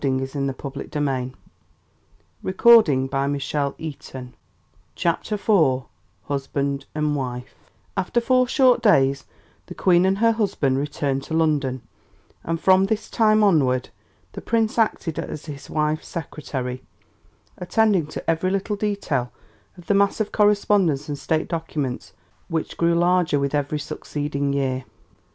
What 0.03 0.19
is 0.21 0.33
in 0.33 0.47
my 0.47 0.53
power 0.53 0.71
to 0.71 0.79
make 0.83 0.95
him 0.95 1.07
happy, 2.43 3.09
I 3.13 3.25
will 3.27 3.77
do." 4.07 4.31
CHAPTER 4.95 5.35
IV: 5.35 5.83
Husband 6.23 6.85
and 6.95 7.15
Wife 7.15 7.53
After 7.95 8.19
four 8.19 8.47
short 8.47 8.81
days 8.81 9.25
the 9.67 9.75
Queen 9.75 10.07
and 10.07 10.17
her 10.17 10.31
husband 10.31 10.79
returned 10.79 11.21
to 11.25 11.35
London, 11.35 11.83
and 12.43 12.59
from 12.59 12.87
this 12.87 13.11
time 13.11 13.43
onward 13.43 13.89
the 14.31 14.41
Prince 14.41 14.79
acted 14.79 15.19
as 15.19 15.45
his 15.45 15.69
wife's 15.69 16.07
secretary, 16.07 16.81
attending 17.59 18.07
to 18.07 18.27
every 18.27 18.49
little 18.49 18.75
detail 18.75 19.31
of 19.77 19.85
the 19.85 19.93
mass 19.93 20.19
of 20.19 20.31
correspondence 20.31 21.09
and 21.09 21.19
State 21.19 21.47
documents 21.47 22.13
which 22.47 22.75
grew 22.75 22.95
larger 22.95 23.39
with 23.39 23.53
every 23.53 23.77
succeeding 23.77 24.51
year. 24.51 24.83